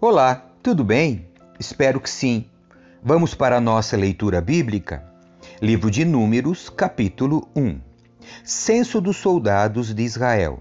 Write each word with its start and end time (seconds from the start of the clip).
Olá, 0.00 0.50
tudo 0.60 0.82
bem? 0.82 1.28
Espero 1.58 2.00
que 2.00 2.10
sim. 2.10 2.46
Vamos 3.02 3.32
para 3.32 3.56
a 3.56 3.60
nossa 3.60 3.96
leitura 3.96 4.40
bíblica? 4.40 5.04
Livro 5.62 5.88
de 5.88 6.04
Números, 6.04 6.68
capítulo 6.68 7.48
1. 7.54 7.78
Censo 8.42 9.00
dos 9.00 9.16
soldados 9.16 9.94
de 9.94 10.02
Israel. 10.02 10.60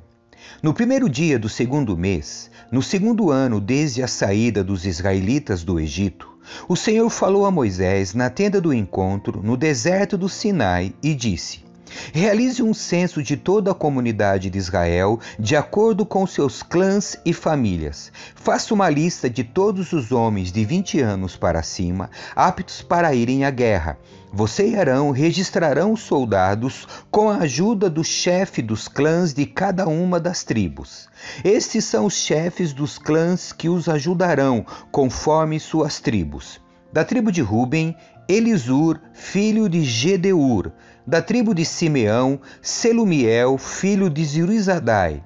No 0.62 0.72
primeiro 0.72 1.10
dia 1.10 1.40
do 1.40 1.50
segundo 1.50 1.98
mês, 1.98 2.52
no 2.72 2.82
segundo 2.82 3.32
ano 3.32 3.60
desde 3.60 4.04
a 4.04 4.08
saída 4.08 4.64
dos 4.64 4.86
israelitas 4.86 5.64
do 5.64 5.80
Egito, 5.80 6.38
o 6.68 6.76
Senhor 6.76 7.10
falou 7.10 7.46
a 7.46 7.52
Moisés 7.52 8.14
na 8.14 8.30
tenda 8.30 8.62
do 8.62 8.72
encontro, 8.72 9.42
no 9.42 9.58
deserto 9.58 10.16
do 10.16 10.30
Sinai, 10.30 10.94
e 11.02 11.16
disse: 11.16 11.66
Realize 12.14 12.62
um 12.62 12.74
censo 12.74 13.22
de 13.22 13.36
toda 13.36 13.72
a 13.72 13.76
comunidade 13.76 14.50
de 14.50 14.58
Israel, 14.58 15.20
de 15.40 15.56
acordo 15.56 16.06
com 16.06 16.26
seus 16.26 16.64
clãs 16.64 17.18
e 17.26 17.34
famílias. 17.34 18.12
Faça 18.36 18.74
uma 18.74 18.90
lista 18.90 19.30
de 19.30 19.44
todos 19.44 19.94
os 19.94 20.12
homens 20.12 20.52
de 20.52 20.64
20 20.64 21.00
anos 21.00 21.36
para 21.36 21.64
cima, 21.64 22.10
aptos 22.36 22.82
para 22.82 23.14
irem 23.14 23.46
à 23.46 23.52
guerra. 23.52 23.98
Você 24.36 24.70
e 24.70 24.76
Arão 24.76 25.12
registrarão 25.12 25.94
os 25.94 26.02
soldados 26.02 26.88
com 27.12 27.30
a 27.30 27.38
ajuda 27.38 27.88
do 27.88 28.04
chefe 28.04 28.64
dos 28.64 28.88
clãs 28.88 29.32
de 29.32 29.46
cada 29.46 29.88
uma 29.88 30.20
das 30.20 30.44
tribos. 30.44 31.08
Estes 31.44 31.86
são 31.86 32.08
os 32.08 32.16
chefes 32.16 32.74
dos 32.74 32.98
clãs 32.98 33.54
que 33.54 33.70
os 33.70 33.88
ajudarão, 33.88 34.66
conforme 34.92 35.60
suas 35.60 36.00
tribos. 36.00 36.60
Da 36.92 37.04
tribo 37.04 37.32
de 37.32 37.42
Ruben, 37.42 37.96
Elisur, 38.28 39.00
filho 39.14 39.68
de 39.68 39.84
Gedeur, 39.84 40.72
da 41.06 41.22
tribo 41.22 41.54
de 41.54 41.66
Simeão, 41.66 42.40
Selumiel, 42.62 43.58
filho 43.58 44.10
de 44.10 44.24
Zirizadai, 44.24 45.22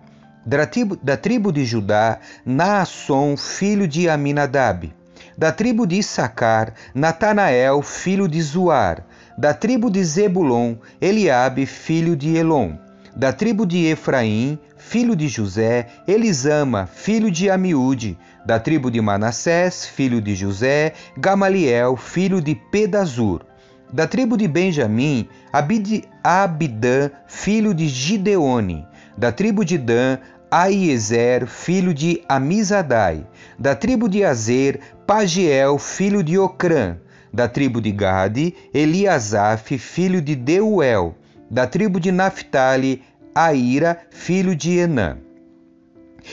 da 0.46 0.66
tribo, 0.66 0.98
da 1.02 1.16
tribo 1.16 1.52
de 1.52 1.66
Judá, 1.66 2.20
Naasson, 2.46 3.38
filho 3.38 3.88
de 3.88 4.10
Aminadab, 4.10 4.92
da 5.38 5.52
tribo 5.52 5.86
de 5.86 5.98
Issacar, 5.98 6.74
Natanael, 6.96 7.82
filho 7.82 8.28
de 8.28 8.42
Zuar, 8.42 9.06
da 9.38 9.54
tribo 9.54 9.90
de 9.90 10.04
Zebulon, 10.04 10.78
Eliabe, 11.00 11.66
filho 11.66 12.16
de 12.16 12.36
Elon, 12.36 12.76
da 13.16 13.32
tribo 13.32 13.66
de 13.66 13.86
Efraim, 13.86 14.58
filho 14.78 15.16
de 15.16 15.28
José, 15.28 15.88
Elisama, 16.08 16.88
filho 16.88 17.30
de 17.30 17.50
Amiúde, 17.52 18.18
da 18.46 18.60
tribo 18.60 18.90
de 18.90 19.02
Manassés, 19.02 19.86
filho 19.86 20.22
de 20.22 20.34
José, 20.34 20.94
Gamaliel, 21.18 21.96
filho 21.98 22.42
de 22.42 22.56
Pedazur, 22.56 23.47
da 23.92 24.08
tribo 24.08 24.36
de 24.36 24.48
Benjamim, 24.48 25.28
Abid, 25.52 26.04
Abidã, 26.24 27.10
filho 27.28 27.74
de 27.74 27.88
Gideone. 27.88 28.86
Da 29.18 29.32
tribo 29.32 29.64
de 29.64 29.78
Dan, 29.78 30.20
Aiezer, 30.52 31.48
filho 31.48 31.94
de 31.94 32.22
Amizadai. 32.28 33.26
Da 33.58 33.76
tribo 33.76 34.08
de 34.08 34.24
Azer, 34.24 34.80
Pagiel, 35.06 35.78
filho 35.78 36.24
de 36.24 36.38
Ocrã. 36.38 36.98
Da 37.34 37.48
tribo 37.48 37.82
de 37.82 37.92
Gade, 37.92 38.54
Eliasaf, 38.74 39.78
filho 39.78 40.22
de 40.22 40.36
Deuel. 40.36 41.16
Da 41.50 41.66
tribo 41.66 42.00
de 42.00 42.12
Naphtali, 42.12 43.04
Aira, 43.34 43.98
filho 44.10 44.56
de 44.56 44.78
Enã. 44.78 45.18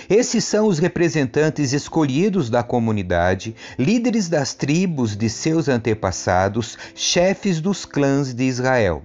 Esses 0.09 0.45
são 0.45 0.67
os 0.67 0.79
representantes 0.79 1.73
escolhidos 1.73 2.51
da 2.51 2.63
comunidade, 2.63 3.55
líderes 3.79 4.29
das 4.29 4.55
tribos 4.55 5.17
de 5.17 5.29
seus 5.31 5.69
antepassados, 5.69 6.77
chefes 6.95 7.61
dos 7.61 7.85
clãs 7.85 8.35
de 8.35 8.45
Israel. 8.45 9.03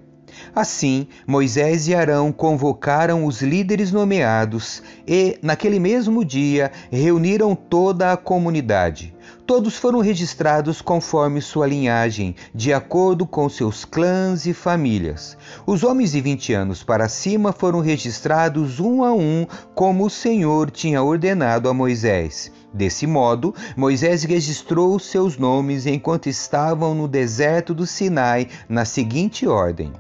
Assim, 0.56 1.08
Moisés 1.26 1.88
e 1.88 1.96
Arão 1.96 2.32
convocaram 2.32 3.26
os 3.26 3.42
líderes 3.42 3.92
nomeados 3.92 4.82
e, 5.08 5.38
naquele 5.42 5.80
mesmo 5.80 6.24
dia, 6.26 6.72
reuniram 6.92 7.56
toda 7.56 8.12
a 8.12 8.18
comunidade. 8.18 9.14
Todos 9.46 9.78
foram 9.78 10.00
registrados 10.00 10.80
conforme 10.80 11.42
sua 11.42 11.66
linhagem, 11.66 12.36
de 12.54 12.72
acordo 12.72 13.26
com 13.26 13.50
seus 13.50 13.84
clãs 13.84 14.46
e 14.46 14.54
famílias. 14.54 15.36
Os 15.66 15.84
homens 15.84 16.12
de 16.12 16.22
20 16.22 16.54
anos 16.54 16.84
para 16.84 17.10
cima 17.10 17.52
foram 17.52 17.80
registrados 17.80 18.80
um 18.80 19.04
a 19.04 19.12
um, 19.12 19.48
como 19.74 20.06
o 20.06 20.10
Senhor 20.10 20.70
tinha 20.70 21.02
ordenado 21.02 21.68
a 21.68 21.74
Moisés. 21.74 22.52
Desse 22.72 23.08
modo, 23.08 23.56
Moisés 23.76 24.24
registrou 24.24 25.00
seus 25.00 25.38
nomes 25.38 25.88
enquanto 25.88 26.30
estavam 26.30 26.94
no 26.94 27.08
deserto 27.08 27.74
do 27.74 27.88
Sinai, 27.88 28.48
na 28.70 28.86
seguinte 28.86 29.48
ordem: 29.48 29.92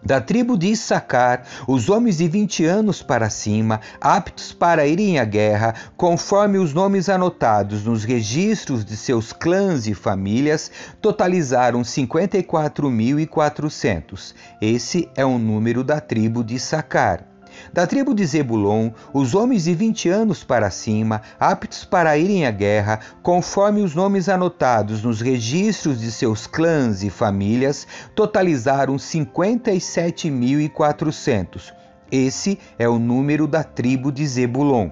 Da 0.03 0.21
tribo 0.21 0.57
de 0.57 0.69
Issacar, 0.69 1.43
os 1.67 1.91
homens 1.91 2.19
de 2.19 2.29
20 2.29 2.65
anos 2.65 3.03
para 3.03 3.29
cima, 3.29 3.81
aptos 4.01 4.53
para 4.53 4.87
irem 4.87 5.19
à 5.19 5.25
guerra, 5.25 5.75
conforme 5.97 6.59
os 6.59 6.73
nomes 6.73 7.09
anotados 7.09 7.85
nos 7.85 8.05
registros 8.05 8.85
de 8.85 8.97
seus 8.97 9.33
clãs 9.33 9.89
e 9.89 9.95
famílias, 9.95 10.71
totalizaram 11.03 11.83
54.400. 11.83 14.33
Esse 14.63 15.09
é 15.17 15.25
o 15.25 15.39
número 15.39 15.83
da 15.83 16.01
tribo 16.01 16.45
de 16.45 16.55
Issacar. 16.55 17.36
Da 17.73 17.87
tribo 17.87 18.13
de 18.15 18.25
Zebulon, 18.25 18.91
os 19.13 19.35
homens 19.35 19.65
de 19.65 19.75
20 19.75 20.09
anos 20.09 20.45
para 20.45 20.71
cima, 20.71 21.21
aptos 21.39 21.85
para 21.85 22.19
irem 22.19 22.47
à 22.47 22.51
guerra, 22.51 22.99
conforme 23.23 23.83
os 23.83 23.95
nomes 23.95 24.27
anotados 24.29 25.03
nos 25.03 25.21
registros 25.21 26.01
de 26.01 26.11
seus 26.11 26.47
clãs 26.47 27.03
e 27.03 27.11
famílias, 27.11 27.87
totalizaram 28.15 28.97
57.400. 28.97 31.75
Esse 32.11 32.59
é 32.79 32.89
o 32.89 32.99
número 32.99 33.47
da 33.47 33.63
tribo 33.65 34.11
de 34.13 34.27
Zebulon. 34.27 34.91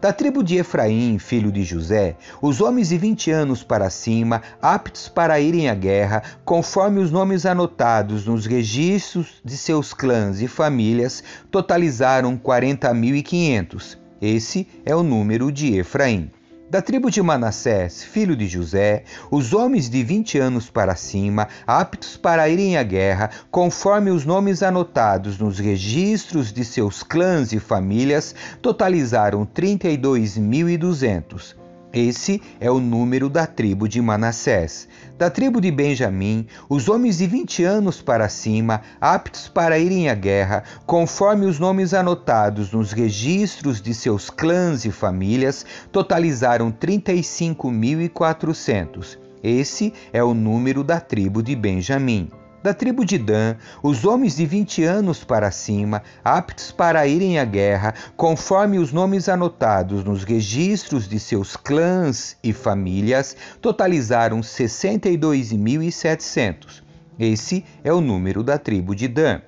Da 0.00 0.14
tribo 0.14 0.42
de 0.42 0.56
Efraim, 0.56 1.18
filho 1.18 1.52
de 1.52 1.62
José, 1.62 2.16
os 2.40 2.62
homens 2.62 2.88
de 2.88 2.96
vinte 2.96 3.30
anos 3.30 3.62
para 3.62 3.90
cima, 3.90 4.40
aptos 4.62 5.10
para 5.10 5.38
irem 5.38 5.68
à 5.68 5.74
guerra, 5.74 6.22
conforme 6.42 7.00
os 7.00 7.10
nomes 7.10 7.44
anotados 7.44 8.24
nos 8.24 8.46
registros 8.46 9.42
de 9.44 9.58
seus 9.58 9.92
clãs 9.92 10.40
e 10.40 10.48
famílias, 10.48 11.22
totalizaram 11.50 12.38
quarenta 12.38 12.94
mil 12.94 13.14
e 13.14 13.22
quinhentos. 13.22 13.98
Esse 14.22 14.66
é 14.86 14.96
o 14.96 15.02
número 15.02 15.52
de 15.52 15.76
Efraim. 15.76 16.30
Da 16.70 16.80
tribo 16.80 17.10
de 17.10 17.20
Manassés, 17.20 18.04
filho 18.04 18.36
de 18.36 18.46
José, 18.46 19.02
os 19.28 19.52
homens 19.52 19.90
de 19.90 20.04
vinte 20.04 20.38
anos 20.38 20.70
para 20.70 20.94
cima, 20.94 21.48
aptos 21.66 22.16
para 22.16 22.48
irem 22.48 22.76
à 22.76 22.84
guerra, 22.84 23.28
conforme 23.50 24.12
os 24.12 24.24
nomes 24.24 24.62
anotados 24.62 25.36
nos 25.36 25.58
registros 25.58 26.52
de 26.52 26.64
seus 26.64 27.02
clãs 27.02 27.52
e 27.52 27.58
famílias, 27.58 28.36
totalizaram 28.62 29.44
32.200. 29.44 31.59
Esse 31.92 32.40
é 32.60 32.70
o 32.70 32.78
número 32.78 33.28
da 33.28 33.48
tribo 33.48 33.88
de 33.88 34.00
Manassés. 34.00 34.86
Da 35.18 35.28
tribo 35.28 35.60
de 35.60 35.72
Benjamim, 35.72 36.46
os 36.68 36.88
homens 36.88 37.18
de 37.18 37.26
20 37.26 37.64
anos 37.64 38.00
para 38.00 38.28
cima, 38.28 38.82
aptos 39.00 39.48
para 39.48 39.76
irem 39.76 40.08
à 40.08 40.14
guerra, 40.14 40.62
conforme 40.86 41.46
os 41.46 41.58
nomes 41.58 41.92
anotados 41.92 42.70
nos 42.70 42.92
registros 42.92 43.82
de 43.82 43.92
seus 43.92 44.30
clãs 44.30 44.84
e 44.84 44.92
famílias, 44.92 45.66
totalizaram 45.90 46.70
35.400. 46.70 49.18
Esse 49.42 49.92
é 50.12 50.22
o 50.22 50.32
número 50.32 50.84
da 50.84 51.00
tribo 51.00 51.42
de 51.42 51.56
Benjamim. 51.56 52.30
Da 52.62 52.74
tribo 52.74 53.06
de 53.06 53.16
Dan, 53.16 53.56
os 53.82 54.04
homens 54.04 54.36
de 54.36 54.44
20 54.44 54.84
anos 54.84 55.24
para 55.24 55.50
cima, 55.50 56.02
aptos 56.22 56.70
para 56.70 57.06
irem 57.06 57.38
à 57.38 57.44
guerra, 57.44 57.94
conforme 58.18 58.78
os 58.78 58.92
nomes 58.92 59.30
anotados 59.30 60.04
nos 60.04 60.24
registros 60.24 61.08
de 61.08 61.18
seus 61.18 61.56
clãs 61.56 62.36
e 62.44 62.52
famílias, 62.52 63.34
totalizaram 63.62 64.40
62.700. 64.40 66.82
Esse 67.18 67.64
é 67.82 67.90
o 67.92 68.02
número 68.02 68.42
da 68.42 68.58
tribo 68.58 68.94
de 68.94 69.08
Dan. 69.08 69.40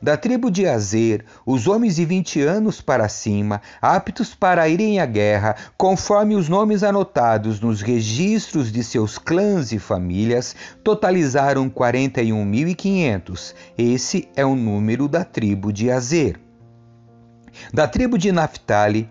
Da 0.00 0.16
tribo 0.16 0.50
de 0.50 0.66
Azer, 0.66 1.24
os 1.44 1.66
homens 1.66 1.96
de 1.96 2.04
20 2.04 2.40
anos 2.42 2.80
para 2.80 3.08
cima, 3.08 3.60
aptos 3.82 4.34
para 4.34 4.68
irem 4.68 5.00
à 5.00 5.06
guerra, 5.06 5.56
conforme 5.76 6.36
os 6.36 6.48
nomes 6.48 6.82
anotados 6.82 7.60
nos 7.60 7.82
registros 7.82 8.70
de 8.70 8.84
seus 8.84 9.18
clãs 9.18 9.72
e 9.72 9.78
famílias, 9.78 10.54
totalizaram 10.84 11.68
41.500. 11.68 13.54
Esse 13.76 14.28
é 14.36 14.44
o 14.44 14.54
número 14.54 15.08
da 15.08 15.24
tribo 15.24 15.72
de 15.72 15.90
Azer. 15.90 16.40
Da 17.72 17.88
tribo 17.88 18.16
de 18.16 18.30
Naphtali, 18.30 19.10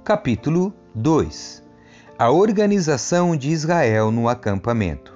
Capítulo 0.04 0.74
2 0.96 1.64
A 2.18 2.32
organização 2.32 3.36
de 3.36 3.52
Israel 3.52 4.10
no 4.10 4.28
acampamento. 4.28 5.16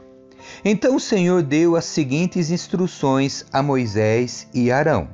Então 0.64 0.96
o 0.96 1.00
Senhor 1.00 1.42
deu 1.42 1.76
as 1.76 1.86
seguintes 1.86 2.52
instruções 2.52 3.46
a 3.52 3.64
Moisés 3.64 4.48
e 4.54 4.72
Arão. 4.72 5.10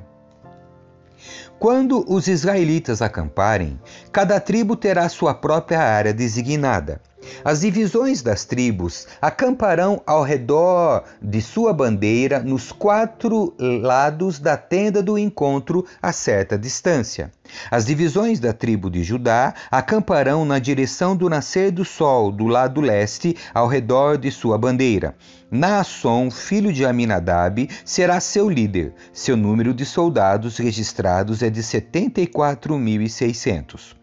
Quando 1.58 2.04
os 2.12 2.26
israelitas 2.26 3.00
acamparem, 3.00 3.80
cada 4.10 4.40
tribo 4.40 4.74
terá 4.76 5.08
sua 5.08 5.32
própria 5.32 5.80
área 5.80 6.12
designada. 6.12 7.00
As 7.44 7.60
divisões 7.60 8.22
das 8.22 8.44
tribos 8.44 9.06
acamparão 9.20 10.00
ao 10.06 10.22
redor 10.22 11.04
de 11.20 11.40
sua 11.40 11.72
bandeira 11.72 12.40
nos 12.40 12.70
quatro 12.70 13.54
lados 13.58 14.38
da 14.38 14.56
tenda 14.56 15.02
do 15.02 15.18
encontro 15.18 15.84
a 16.00 16.12
certa 16.12 16.58
distância. 16.58 17.32
As 17.70 17.84
divisões 17.84 18.40
da 18.40 18.52
tribo 18.52 18.90
de 18.90 19.02
Judá 19.02 19.54
acamparão 19.70 20.44
na 20.44 20.58
direção 20.58 21.16
do 21.16 21.28
nascer 21.28 21.70
do 21.70 21.84
sol, 21.84 22.32
do 22.32 22.46
lado 22.46 22.80
leste, 22.80 23.36
ao 23.52 23.66
redor 23.66 24.18
de 24.18 24.30
sua 24.30 24.56
bandeira. 24.56 25.14
Naasson, 25.50 26.30
filho 26.30 26.72
de 26.72 26.84
Aminadab, 26.84 27.68
será 27.84 28.20
seu 28.20 28.48
líder. 28.48 28.94
Seu 29.12 29.36
número 29.36 29.74
de 29.74 29.84
soldados 29.84 30.56
registrados 30.56 31.42
é 31.42 31.50
de 31.50 31.62
74.600. 31.62 34.01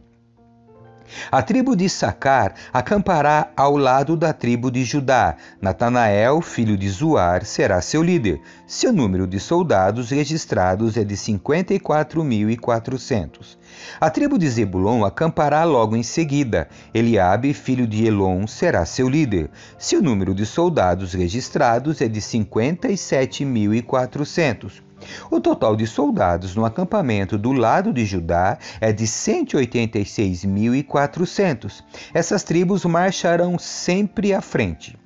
A 1.31 1.41
tribo 1.41 1.75
de 1.75 1.89
Sacar 1.89 2.53
acampará 2.71 3.51
ao 3.55 3.75
lado 3.77 4.15
da 4.17 4.33
tribo 4.33 4.69
de 4.71 4.83
Judá. 4.83 5.35
Natanael, 5.61 6.41
filho 6.41 6.77
de 6.77 6.89
Zuar, 6.89 7.45
será 7.45 7.81
seu 7.81 8.03
líder. 8.03 8.41
Seu 8.67 8.93
número 8.93 9.27
de 9.27 9.39
soldados 9.39 10.11
registrados 10.11 10.97
é 10.97 11.03
de 11.03 11.15
54.400. 11.15 13.57
A 13.99 14.09
tribo 14.09 14.37
de 14.37 14.47
Zebulon 14.49 15.05
acampará 15.05 15.63
logo 15.63 15.95
em 15.95 16.03
seguida. 16.03 16.67
Eliabe, 16.93 17.53
filho 17.53 17.87
de 17.87 18.05
Elon, 18.05 18.45
será 18.47 18.85
seu 18.85 19.09
líder. 19.09 19.49
Seu 19.77 20.01
número 20.01 20.35
de 20.35 20.45
soldados 20.45 21.13
registrados 21.13 22.01
é 22.01 22.07
de 22.07 22.19
57.400. 22.19 24.88
O 25.29 25.39
total 25.39 25.75
de 25.75 25.85
soldados 25.87 26.55
no 26.55 26.65
acampamento 26.65 27.37
do 27.37 27.51
lado 27.51 27.93
de 27.93 28.05
Judá 28.05 28.57
é 28.81 28.91
de 28.91 29.05
186.400. 29.05 31.83
Essas 32.13 32.43
tribos 32.43 32.83
marcharão 32.85 33.59
sempre 33.59 34.33
à 34.33 34.41
frente. 34.41 34.97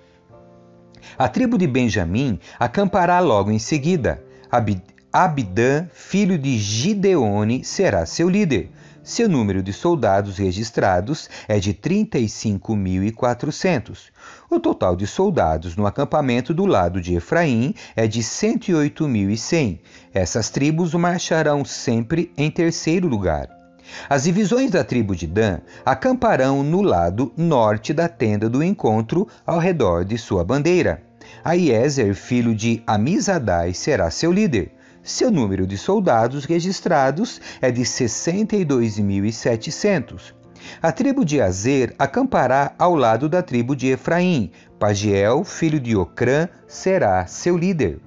A 1.17 1.27
tribo 1.27 1.57
de 1.57 1.67
Benjamim 1.67 2.39
acampará 2.59 3.19
logo 3.19 3.51
em 3.51 3.59
seguida. 3.59 4.23
Abidã, 5.13 5.87
filho 5.93 6.37
de 6.37 6.57
Gideone, 6.57 7.63
será 7.63 8.05
seu 8.05 8.29
líder. 8.29 8.69
Seu 9.03 9.29
número 9.29 9.63
de 9.63 9.71
soldados 9.71 10.37
registrados 10.37 11.29
é 11.47 11.59
de 11.59 11.73
35.400. 11.73 14.09
O 14.49 14.59
total 14.59 14.97
de 14.97 15.07
soldados 15.07 15.77
no 15.77 15.87
acampamento 15.87 16.53
do 16.53 16.65
lado 16.65 16.99
de 16.99 17.15
Efraim 17.15 17.73
é 17.95 18.05
de 18.05 18.19
108.100. 18.19 19.79
Essas 20.13 20.49
tribos 20.49 20.93
marcharão 20.93 21.63
sempre 21.63 22.33
em 22.37 22.51
terceiro 22.51 23.07
lugar. 23.07 23.56
As 24.09 24.23
divisões 24.23 24.71
da 24.71 24.83
tribo 24.83 25.15
de 25.15 25.27
Dan 25.27 25.59
acamparão 25.85 26.63
no 26.63 26.81
lado 26.81 27.31
norte 27.37 27.93
da 27.93 28.07
tenda 28.07 28.49
do 28.49 28.63
encontro, 28.63 29.27
ao 29.45 29.59
redor 29.59 30.05
de 30.05 30.17
sua 30.17 30.43
bandeira. 30.43 31.03
Aiezer, 31.43 32.15
filho 32.15 32.55
de 32.55 32.81
Amizadai, 32.85 33.73
será 33.73 34.09
seu 34.09 34.31
líder. 34.31 34.71
Seu 35.03 35.31
número 35.31 35.65
de 35.65 35.77
soldados 35.77 36.45
registrados 36.45 37.41
é 37.61 37.71
de 37.71 37.81
62.700. 37.81 40.33
A 40.81 40.91
tribo 40.91 41.23
de 41.23 41.41
Azer 41.41 41.95
acampará 41.97 42.73
ao 42.77 42.95
lado 42.95 43.29
da 43.29 43.41
tribo 43.41 43.75
de 43.75 43.87
Efraim. 43.87 44.51
Pagiel, 44.77 45.43
filho 45.43 45.79
de 45.79 45.95
Ocrã, 45.95 46.49
será 46.67 47.25
seu 47.25 47.57
líder. 47.57 47.99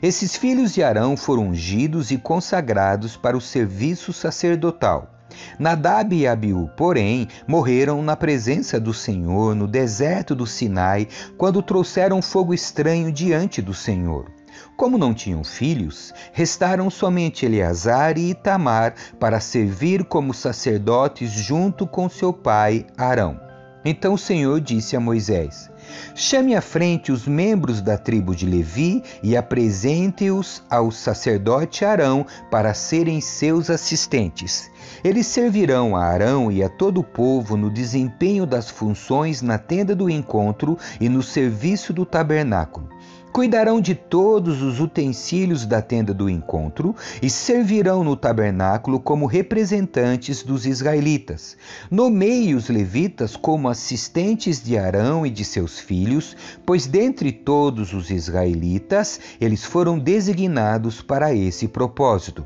Esses 0.02 0.36
filhos 0.36 0.74
de 0.74 0.84
Arão 0.84 1.16
foram 1.18 1.50
ungidos 1.50 2.12
e 2.12 2.18
consagrados 2.18 3.16
para 3.16 3.38
o 3.38 3.42
serviço 3.42 4.14
sacerdotal. 4.14 5.11
Nadab 5.58 6.16
e 6.16 6.28
Abiú, 6.28 6.70
porém, 6.76 7.28
morreram 7.48 8.02
na 8.02 8.16
presença 8.16 8.80
do 8.80 8.94
Senhor 8.94 9.56
no 9.56 9.68
deserto 9.68 10.36
do 10.36 10.46
Sinai, 10.46 11.08
quando 11.38 11.62
trouxeram 11.62 12.22
fogo 12.22 12.54
estranho 12.54 13.12
diante 13.12 13.62
do 13.62 13.74
Senhor. 13.74 14.32
Como 14.76 14.98
não 14.98 15.14
tinham 15.14 15.44
filhos, 15.44 16.14
restaram 16.34 16.90
somente 16.90 17.46
Eleazar 17.46 18.18
e 18.18 18.32
Itamar 18.32 18.96
para 19.20 19.40
servir 19.40 20.04
como 20.04 20.34
sacerdotes 20.34 21.32
junto 21.32 21.88
com 21.88 22.10
seu 22.10 22.34
pai 22.34 22.86
Arão. 22.98 23.40
Então 23.84 24.14
o 24.14 24.18
Senhor 24.18 24.60
disse 24.60 24.96
a 24.96 25.00
Moisés: 25.00 25.71
Chame 26.16 26.56
à 26.56 26.62
frente 26.62 27.12
os 27.12 27.28
membros 27.28 27.82
da 27.82 27.98
tribo 27.98 28.36
de 28.36 28.46
Levi 28.46 29.04
e 29.24 29.36
apresente-os 29.36 30.62
ao 30.70 30.92
sacerdote 30.92 31.86
Arão 31.86 32.26
para 32.50 32.74
serem 32.74 33.22
seus 33.22 33.70
assistentes. 33.70 34.70
Eles 35.04 35.28
servirão 35.28 35.96
a 35.96 36.04
Arão 36.04 36.52
e 36.52 36.64
a 36.64 36.70
todo 36.70 37.00
o 37.00 37.04
povo 37.04 37.58
no 37.58 37.70
desempenho 37.70 38.46
das 38.46 38.70
funções 38.70 39.42
na 39.42 39.58
tenda 39.58 39.96
do 39.96 40.10
encontro 40.10 40.78
e 41.00 41.10
no 41.10 41.24
serviço 41.24 41.92
do 41.92 42.06
tabernáculo. 42.06 42.88
Cuidarão 43.32 43.80
de 43.80 43.96
todos 43.96 44.62
os 44.62 44.82
utensílios 44.82 45.66
da 45.66 45.82
tenda 45.82 46.14
do 46.14 46.30
encontro 46.30 46.94
e 47.22 47.30
servirão 47.30 48.04
no 48.04 48.18
tabernáculo 48.18 49.00
como 49.00 49.26
representantes 49.26 50.44
dos 50.44 50.66
israelitas. 50.66 51.56
Nomeie 51.90 52.54
os 52.56 52.68
levitas 52.68 53.38
como 53.38 53.70
assistentes 53.70 54.62
de 54.62 54.78
Arão 54.78 55.26
e 55.26 55.30
de 55.30 55.46
seus 55.46 55.80
filhos, 55.80 56.36
pois 56.66 56.88
dentre 56.88 57.32
todos 57.32 57.94
os 57.94 58.12
israelitas 58.12 59.18
eles 59.40 59.64
foram 59.64 59.98
designados 59.98 61.02
para 61.02 61.34
esse 61.34 61.70
propósito. 61.70 62.46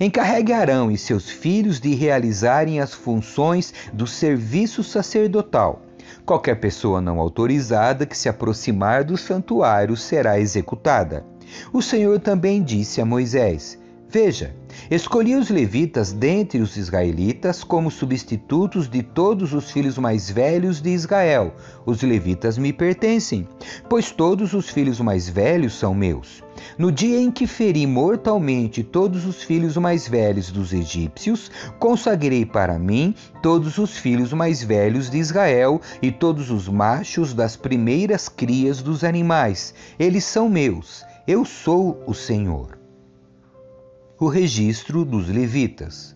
Encarregue 0.00 0.52
Arão 0.52 0.90
e 0.90 0.98
seus 0.98 1.30
filhos 1.30 1.80
de 1.80 1.94
realizarem 1.94 2.80
as 2.80 2.92
funções 2.92 3.72
do 3.92 4.06
serviço 4.06 4.82
sacerdotal. 4.82 5.82
Qualquer 6.24 6.58
pessoa 6.58 7.02
não 7.02 7.20
autorizada 7.20 8.06
que 8.06 8.16
se 8.16 8.30
aproximar 8.30 9.04
do 9.04 9.16
santuário 9.16 9.94
será 9.94 10.40
executada. 10.40 11.24
O 11.70 11.82
Senhor 11.82 12.18
também 12.18 12.62
disse 12.62 13.00
a 13.00 13.04
Moisés: 13.04 13.78
Veja, 14.08 14.54
escolhi 14.90 15.34
os 15.36 15.50
levitas 15.50 16.12
dentre 16.12 16.60
os 16.60 16.76
israelitas 16.76 17.64
como 17.64 17.90
substitutos 17.90 18.88
de 18.88 19.02
todos 19.02 19.52
os 19.52 19.70
filhos 19.70 19.98
mais 19.98 20.30
velhos 20.30 20.80
de 20.80 20.90
Israel. 20.90 21.54
Os 21.86 22.02
levitas 22.02 22.58
me 22.58 22.72
pertencem, 22.72 23.46
pois 23.88 24.10
todos 24.10 24.52
os 24.52 24.68
filhos 24.68 25.00
mais 25.00 25.28
velhos 25.28 25.74
são 25.74 25.94
meus. 25.94 26.42
No 26.78 26.90
dia 26.90 27.20
em 27.20 27.30
que 27.30 27.46
feri 27.46 27.86
mortalmente 27.86 28.82
todos 28.82 29.26
os 29.26 29.42
filhos 29.42 29.76
mais 29.76 30.08
velhos 30.08 30.50
dos 30.50 30.72
egípcios, 30.72 31.50
consagrei 31.78 32.46
para 32.46 32.78
mim 32.78 33.14
todos 33.42 33.78
os 33.78 33.96
filhos 33.96 34.32
mais 34.32 34.62
velhos 34.62 35.10
de 35.10 35.18
Israel 35.18 35.80
e 36.00 36.10
todos 36.10 36.50
os 36.50 36.68
machos 36.68 37.34
das 37.34 37.56
primeiras 37.56 38.28
crias 38.28 38.82
dos 38.82 39.04
animais. 39.04 39.74
Eles 39.98 40.24
são 40.24 40.48
meus. 40.48 41.04
Eu 41.26 41.44
sou 41.44 42.02
o 42.06 42.14
Senhor. 42.14 42.83
O 44.18 44.28
registro 44.28 45.04
dos 45.04 45.28
levitas. 45.28 46.14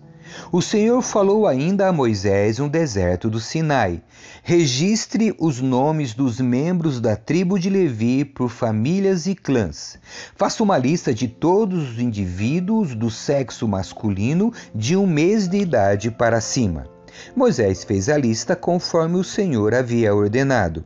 O 0.52 0.60
Senhor 0.60 1.02
falou 1.02 1.46
ainda 1.46 1.88
a 1.88 1.92
Moisés 1.92 2.58
no 2.58 2.68
deserto 2.68 3.30
do 3.30 3.40
Sinai: 3.40 4.02
Registre 4.42 5.34
os 5.38 5.60
nomes 5.60 6.14
dos 6.14 6.38
membros 6.38 7.00
da 7.00 7.16
tribo 7.16 7.58
de 7.58 7.70
Levi 7.70 8.24
por 8.24 8.50
famílias 8.50 9.26
e 9.26 9.34
clãs. 9.34 9.98
Faça 10.36 10.62
uma 10.62 10.78
lista 10.78 11.12
de 11.14 11.26
todos 11.26 11.92
os 11.92 11.98
indivíduos 11.98 12.94
do 12.94 13.10
sexo 13.10 13.66
masculino 13.66 14.52
de 14.74 14.96
um 14.96 15.06
mês 15.06 15.48
de 15.48 15.58
idade 15.58 16.10
para 16.10 16.40
cima. 16.40 16.86
Moisés 17.34 17.84
fez 17.84 18.08
a 18.08 18.16
lista 18.16 18.54
conforme 18.54 19.16
o 19.16 19.24
Senhor 19.24 19.74
havia 19.74 20.14
ordenado. 20.14 20.84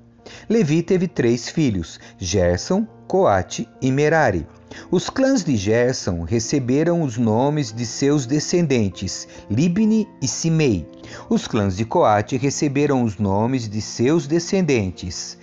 Levi 0.49 0.83
teve 0.83 1.09
três 1.09 1.49
filhos: 1.49 2.01
Gerson, 2.17 2.87
Coate 3.07 3.69
e 3.81 3.91
Merari. 3.91 4.47
Os 4.91 5.09
clãs 5.09 5.45
de 5.45 5.57
Gerson 5.57 6.23
receberam 6.23 7.03
os 7.03 7.17
nomes 7.17 7.73
de 7.73 7.87
seus 7.87 8.27
descendentes, 8.27 9.27
Libni 9.51 10.09
e 10.21 10.29
Simei. 10.29 10.87
Os 11.29 11.47
clãs 11.47 11.77
de 11.77 11.85
Coate 11.85 12.37
receberam 12.37 13.03
os 13.03 13.19
nomes 13.19 13.69
de 13.69 13.81
seus 13.81 14.27
descendentes, 14.27 15.39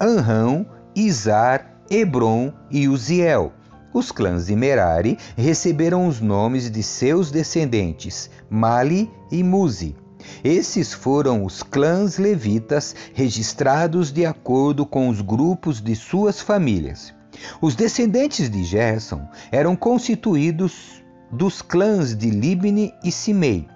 Anrão, 0.00 0.66
Izar, 0.94 1.82
Hebron 1.90 2.52
e 2.70 2.88
Uziel. 2.88 3.52
Os 3.92 4.10
clãs 4.10 4.46
de 4.46 4.56
Merari 4.56 5.16
receberam 5.36 6.08
os 6.08 6.20
nomes 6.20 6.70
de 6.70 6.82
seus 6.82 7.30
descendentes, 7.30 8.28
Mali 8.50 9.10
e 9.30 9.42
Muzi. 9.42 9.94
Esses 10.42 10.92
foram 10.92 11.44
os 11.44 11.62
clãs 11.62 12.18
levitas 12.18 12.94
registrados 13.12 14.10
de 14.10 14.26
acordo 14.26 14.84
com 14.84 15.08
os 15.08 15.20
grupos 15.20 15.80
de 15.80 15.94
suas 15.94 16.40
famílias. 16.40 17.14
Os 17.60 17.74
descendentes 17.74 18.50
de 18.50 18.64
Gerson 18.64 19.28
eram 19.50 19.76
constituídos 19.76 21.02
dos 21.30 21.62
clãs 21.62 22.16
de 22.16 22.30
Libni 22.30 22.94
e 23.02 23.10
Simei. 23.10 23.66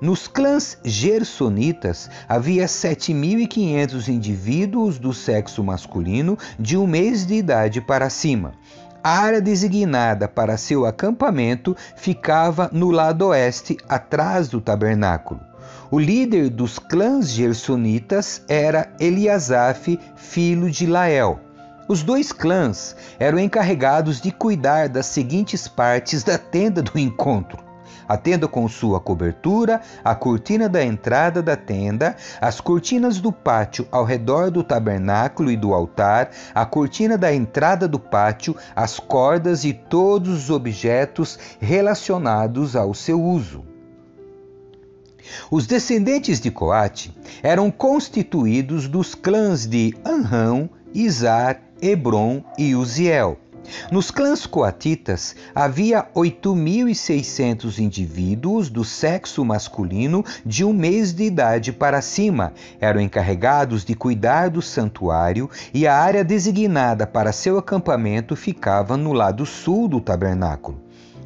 Nos 0.00 0.26
clãs 0.26 0.76
gersonitas 0.84 2.10
havia 2.28 2.66
7.500 2.66 4.08
indivíduos 4.08 4.98
do 4.98 5.12
sexo 5.12 5.62
masculino 5.62 6.36
de 6.58 6.76
um 6.76 6.86
mês 6.86 7.24
de 7.24 7.34
idade 7.34 7.80
para 7.80 8.10
cima. 8.10 8.52
A 9.04 9.18
área 9.18 9.40
designada 9.40 10.28
para 10.28 10.56
seu 10.56 10.86
acampamento 10.86 11.76
ficava 11.96 12.68
no 12.72 12.90
lado 12.90 13.28
oeste, 13.28 13.76
atrás 13.88 14.48
do 14.48 14.60
tabernáculo. 14.60 15.40
O 15.90 15.98
líder 15.98 16.48
dos 16.48 16.78
clãs 16.78 17.30
gersonitas 17.30 18.42
era 18.48 18.92
Eliasaf, 18.98 19.98
filho 20.16 20.70
de 20.70 20.86
Lael. 20.86 21.38
Os 21.92 22.02
dois 22.02 22.32
clãs 22.32 22.96
eram 23.18 23.38
encarregados 23.38 24.18
de 24.18 24.32
cuidar 24.32 24.88
das 24.88 25.04
seguintes 25.04 25.68
partes 25.68 26.24
da 26.24 26.38
tenda 26.38 26.80
do 26.80 26.98
encontro: 26.98 27.62
a 28.08 28.16
tenda 28.16 28.48
com 28.48 28.66
sua 28.66 28.98
cobertura, 28.98 29.78
a 30.02 30.14
cortina 30.14 30.70
da 30.70 30.82
entrada 30.82 31.42
da 31.42 31.54
tenda, 31.54 32.16
as 32.40 32.62
cortinas 32.62 33.20
do 33.20 33.30
pátio 33.30 33.86
ao 33.92 34.06
redor 34.06 34.50
do 34.50 34.64
tabernáculo 34.64 35.50
e 35.50 35.56
do 35.56 35.74
altar, 35.74 36.30
a 36.54 36.64
cortina 36.64 37.18
da 37.18 37.30
entrada 37.30 37.86
do 37.86 37.98
pátio, 37.98 38.56
as 38.74 38.98
cordas 38.98 39.62
e 39.62 39.74
todos 39.74 40.44
os 40.44 40.48
objetos 40.48 41.38
relacionados 41.60 42.74
ao 42.74 42.94
seu 42.94 43.22
uso. 43.22 43.66
Os 45.50 45.66
descendentes 45.66 46.40
de 46.40 46.50
Coate 46.50 47.14
eram 47.42 47.70
constituídos 47.70 48.88
dos 48.88 49.14
clãs 49.14 49.66
de 49.66 49.94
Anrão, 50.06 50.70
Izar, 50.94 51.60
Hebron 51.82 52.44
e 52.56 52.76
Uziel. 52.76 53.36
Nos 53.90 54.10
clãs 54.10 54.46
coatitas 54.46 55.34
havia 55.54 56.06
8.600 56.14 57.78
indivíduos 57.78 58.70
do 58.70 58.84
sexo 58.84 59.44
masculino 59.44 60.24
de 60.46 60.64
um 60.64 60.72
mês 60.72 61.12
de 61.12 61.24
idade 61.24 61.72
para 61.72 62.00
cima. 62.00 62.52
Eram 62.80 63.00
encarregados 63.00 63.84
de 63.84 63.94
cuidar 63.94 64.48
do 64.48 64.62
santuário 64.62 65.50
e 65.74 65.86
a 65.86 65.96
área 65.96 66.24
designada 66.24 67.06
para 67.06 67.32
seu 67.32 67.58
acampamento 67.58 68.36
ficava 68.36 68.96
no 68.96 69.12
lado 69.12 69.44
sul 69.44 69.88
do 69.88 70.00
tabernáculo. 70.00 70.80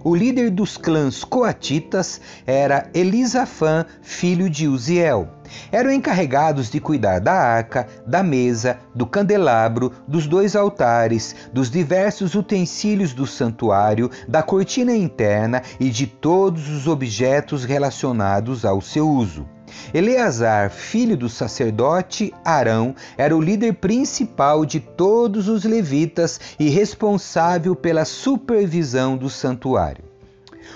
O 0.09 0.15
líder 0.15 0.51
dos 0.51 0.77
clãs 0.77 1.25
coatitas 1.25 2.21
era 2.47 2.89
Elisafã, 2.95 3.85
filho 4.01 4.49
de 4.49 4.69
Uziel. 4.69 5.29
Eram 5.73 5.91
encarregados 5.91 6.71
de 6.71 6.79
cuidar 6.79 7.19
da 7.19 7.33
arca, 7.33 7.89
da 8.07 8.23
mesa, 8.23 8.79
do 8.95 9.05
candelabro, 9.05 9.93
dos 10.07 10.29
dois 10.29 10.55
altares, 10.55 11.35
dos 11.53 11.69
diversos 11.69 12.37
utensílios 12.37 13.13
do 13.13 13.27
santuário, 13.27 14.09
da 14.29 14.45
cortina 14.45 14.95
interna 14.95 15.61
e 15.81 15.91
de 15.91 16.07
todos 16.07 16.69
os 16.69 16.87
objetos 16.87 17.65
relacionados 17.65 18.65
ao 18.65 18.81
seu 18.81 19.11
uso. 19.11 19.56
Eleazar, 19.93 20.71
filho 20.71 21.17
do 21.17 21.29
sacerdote 21.29 22.33
Arão, 22.45 22.95
era 23.17 23.37
o 23.37 23.41
líder 23.41 23.75
principal 23.75 24.65
de 24.65 24.81
todos 24.81 25.49
os 25.49 25.65
levitas 25.65 26.41
e 26.59 26.69
responsável 26.69 27.75
pela 27.75 28.05
supervisão 28.05 29.17
do 29.17 29.31
santuário. 29.31 30.05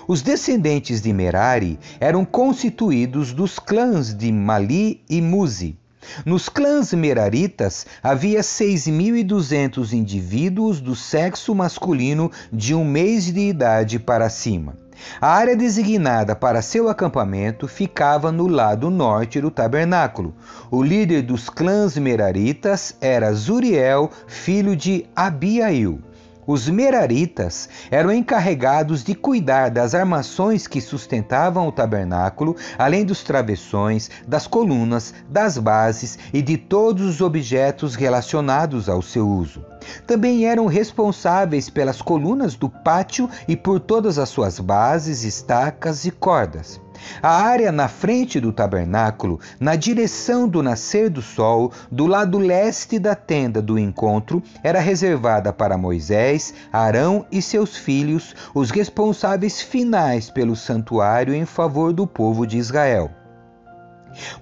Os 0.06 0.22
descendentes 0.22 1.00
de 1.00 1.12
Merari 1.12 1.78
eram 1.98 2.24
constituídos 2.24 3.32
dos 3.32 3.58
clãs 3.58 4.14
de 4.14 4.32
Mali 4.32 5.02
e 5.08 5.20
Muzi. 5.20 5.76
Nos 6.24 6.48
clãs 6.48 6.92
meraritas 6.92 7.86
havia 8.02 8.40
6.200 8.40 9.92
indivíduos 9.92 10.80
do 10.80 10.96
sexo 10.96 11.54
masculino 11.54 12.30
de 12.52 12.74
um 12.74 12.84
mês 12.84 13.32
de 13.32 13.40
idade 13.40 13.98
para 13.98 14.28
cima. 14.28 14.76
A 15.20 15.28
área 15.28 15.56
designada 15.56 16.34
para 16.34 16.62
seu 16.62 16.88
acampamento 16.88 17.66
ficava 17.68 18.30
no 18.30 18.46
lado 18.46 18.90
norte 18.90 19.40
do 19.40 19.50
tabernáculo. 19.50 20.34
O 20.70 20.82
líder 20.82 21.22
dos 21.22 21.48
clãs 21.48 21.96
meraritas 21.96 22.96
era 23.00 23.32
Zuriel, 23.32 24.10
filho 24.26 24.76
de 24.76 25.06
Abiail. 25.14 26.09
Os 26.52 26.68
meraritas 26.68 27.68
eram 27.92 28.12
encarregados 28.12 29.04
de 29.04 29.14
cuidar 29.14 29.70
das 29.70 29.94
armações 29.94 30.66
que 30.66 30.80
sustentavam 30.80 31.68
o 31.68 31.70
tabernáculo, 31.70 32.56
além 32.76 33.04
dos 33.04 33.22
travessões, 33.22 34.10
das 34.26 34.48
colunas, 34.48 35.14
das 35.28 35.56
bases 35.56 36.18
e 36.32 36.42
de 36.42 36.56
todos 36.56 37.06
os 37.06 37.20
objetos 37.20 37.94
relacionados 37.94 38.88
ao 38.88 39.00
seu 39.00 39.28
uso. 39.28 39.64
Também 40.08 40.44
eram 40.44 40.66
responsáveis 40.66 41.70
pelas 41.70 42.02
colunas 42.02 42.56
do 42.56 42.68
pátio 42.68 43.30
e 43.46 43.56
por 43.56 43.78
todas 43.78 44.18
as 44.18 44.28
suas 44.28 44.58
bases, 44.58 45.22
estacas 45.22 46.04
e 46.04 46.10
cordas. 46.10 46.80
A 47.22 47.42
área 47.42 47.70
na 47.70 47.88
frente 47.88 48.40
do 48.40 48.52
tabernáculo, 48.52 49.40
na 49.58 49.76
direção 49.76 50.48
do 50.48 50.62
nascer 50.62 51.10
do 51.10 51.22
sol, 51.22 51.72
do 51.90 52.06
lado 52.06 52.38
leste 52.38 52.98
da 52.98 53.14
tenda 53.14 53.60
do 53.60 53.78
encontro, 53.78 54.42
era 54.62 54.80
reservada 54.80 55.52
para 55.52 55.78
Moisés, 55.78 56.54
Arão 56.72 57.26
e 57.30 57.42
seus 57.42 57.76
filhos, 57.76 58.34
os 58.54 58.70
responsáveis 58.70 59.60
finais 59.60 60.30
pelo 60.30 60.56
santuário 60.56 61.34
em 61.34 61.44
favor 61.44 61.92
do 61.92 62.06
povo 62.06 62.46
de 62.46 62.58
Israel. 62.58 63.19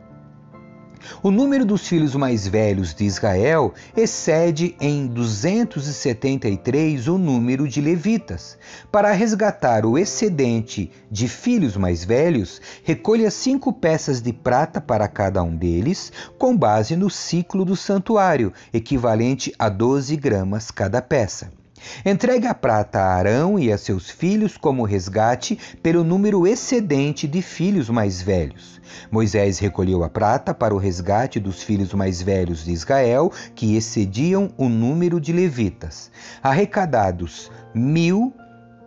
O 1.22 1.30
número 1.30 1.64
dos 1.64 1.86
filhos 1.86 2.14
mais 2.14 2.46
velhos 2.46 2.94
de 2.94 3.04
Israel 3.04 3.74
excede 3.96 4.76
em 4.80 5.06
273 5.06 7.08
o 7.08 7.18
número 7.18 7.68
de 7.68 7.80
levitas. 7.80 8.56
Para 8.90 9.12
resgatar 9.12 9.84
o 9.84 9.98
excedente 9.98 10.90
de 11.10 11.28
filhos 11.28 11.76
mais 11.76 12.04
velhos, 12.04 12.60
recolha 12.82 13.30
cinco 13.30 13.72
peças 13.72 14.20
de 14.20 14.32
prata 14.32 14.80
para 14.80 15.08
cada 15.08 15.42
um 15.42 15.54
deles, 15.54 16.12
com 16.38 16.56
base 16.56 16.96
no 16.96 17.10
ciclo 17.10 17.64
do 17.64 17.76
santuário, 17.76 18.52
equivalente 18.72 19.52
a 19.58 19.68
12 19.68 20.16
gramas 20.16 20.70
cada 20.70 21.02
peça. 21.02 21.57
Entregue 22.04 22.46
a 22.46 22.54
prata 22.54 22.98
a 23.00 23.14
Arão 23.14 23.58
e 23.58 23.72
a 23.72 23.78
seus 23.78 24.10
filhos 24.10 24.56
como 24.56 24.84
resgate 24.84 25.58
pelo 25.82 26.04
número 26.04 26.46
excedente 26.46 27.26
de 27.26 27.42
filhos 27.42 27.88
mais 27.88 28.22
velhos. 28.22 28.80
Moisés 29.10 29.58
recolheu 29.58 30.02
a 30.02 30.08
prata 30.08 30.54
para 30.54 30.74
o 30.74 30.78
resgate 30.78 31.38
dos 31.38 31.62
filhos 31.62 31.92
mais 31.94 32.22
velhos 32.22 32.64
de 32.64 32.72
Israel, 32.72 33.32
que 33.54 33.76
excediam 33.76 34.50
o 34.56 34.68
número 34.68 35.20
de 35.20 35.32
levitas. 35.32 36.10
Arrecadados 36.42 37.50
mil 37.74 38.32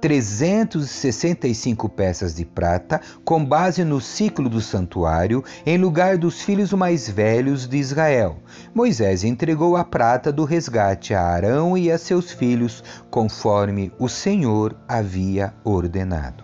365 0.02 1.88
peças 1.88 2.36
de 2.36 2.44
prata, 2.44 3.00
com 3.24 3.46
base 3.46 3.84
no 3.84 4.02
ciclo 4.02 4.50
do 4.50 4.60
santuário, 4.60 5.44
em 5.64 5.78
lugar 5.78 6.18
dos 6.18 6.42
filhos 6.42 6.74
mais 6.74 7.08
velhos 7.08 7.68
de 7.68 7.78
Israel. 7.78 8.38
Moisés 8.74 9.24
entregou 9.24 9.78
a 9.78 9.84
prata 9.84 10.32
do 10.32 10.44
resgate 10.44 11.14
a 11.14 11.22
Arão 11.22 11.78
e 11.78 11.92
a 11.92 12.00
seus 12.00 12.32
filhos, 12.32 12.84
conforme 13.12 13.92
o 14.00 14.10
Senhor 14.10 14.76
havia 14.88 15.54
ordenado. 15.64 16.44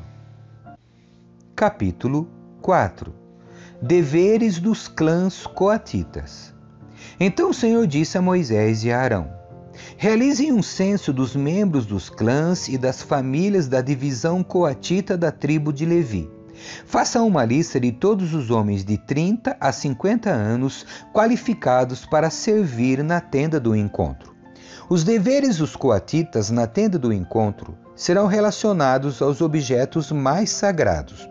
Capítulo 1.56 2.30
4 2.62 3.14
Deveres 3.82 4.60
dos 4.60 4.88
clãs 4.88 5.48
coatitas. 5.48 6.54
Então 7.20 7.50
o 7.50 7.54
Senhor 7.54 7.88
disse 7.88 8.18
a 8.18 8.22
Moisés 8.22 8.84
e 8.84 8.92
a 8.92 9.00
Arão: 9.00 9.37
Realizem 9.98 10.52
um 10.52 10.64
censo 10.64 11.12
dos 11.12 11.36
membros 11.36 11.86
dos 11.86 12.10
clãs 12.10 12.68
e 12.68 12.78
das 12.78 13.02
famílias 13.02 13.68
da 13.68 13.82
divisão 13.82 14.44
coatita 14.44 15.18
da 15.18 15.32
tribo 15.32 15.72
de 15.74 15.86
Levi. 15.86 16.30
Façam 16.86 17.28
uma 17.28 17.46
lista 17.46 17.80
de 17.80 17.92
todos 17.92 18.34
os 18.34 18.50
homens 18.50 18.84
de 18.84 18.98
30 18.98 19.56
a 19.60 19.72
50 19.72 20.30
anos 20.30 20.86
qualificados 21.14 22.06
para 22.06 22.30
servir 22.30 23.04
na 23.04 23.22
tenda 23.22 23.60
do 23.60 23.76
encontro. 23.76 24.36
Os 24.90 25.04
deveres 25.04 25.58
dos 25.58 25.76
coatitas 25.76 26.50
na 26.50 26.66
tenda 26.66 26.98
do 26.98 27.12
encontro 27.12 27.78
serão 27.96 28.28
relacionados 28.28 29.22
aos 29.22 29.42
objetos 29.42 30.12
mais 30.12 30.50
sagrados. 30.50 31.28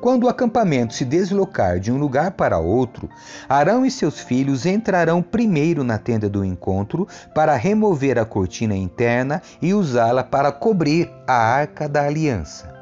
Quando 0.00 0.24
o 0.24 0.28
acampamento 0.30 0.94
se 0.94 1.04
deslocar 1.04 1.78
de 1.78 1.92
um 1.92 1.98
lugar 1.98 2.30
para 2.30 2.58
outro, 2.58 3.08
Arão 3.46 3.84
e 3.84 3.90
seus 3.90 4.18
filhos 4.18 4.64
entrarão 4.64 5.20
primeiro 5.20 5.84
na 5.84 5.98
tenda 5.98 6.26
do 6.26 6.42
encontro 6.42 7.06
para 7.34 7.54
remover 7.54 8.18
a 8.18 8.24
cortina 8.24 8.74
interna 8.74 9.42
e 9.60 9.74
usá-la 9.74 10.24
para 10.24 10.50
cobrir 10.50 11.10
a 11.26 11.34
arca 11.34 11.86
da 11.86 12.06
aliança. 12.06 12.72